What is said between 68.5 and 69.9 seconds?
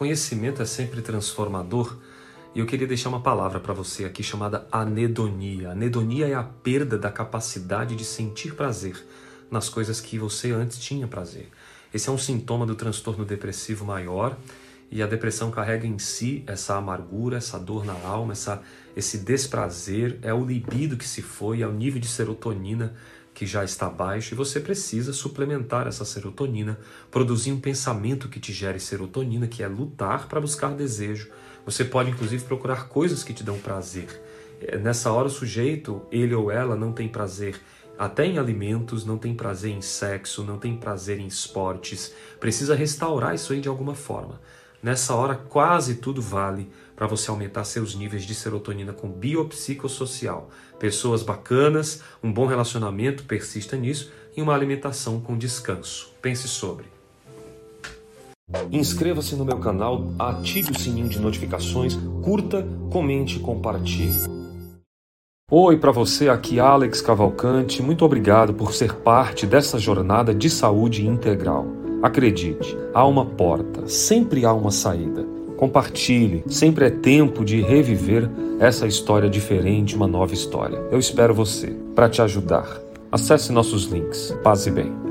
por ser parte dessa